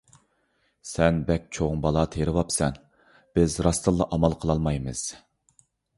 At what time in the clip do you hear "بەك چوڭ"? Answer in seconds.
1.27-1.83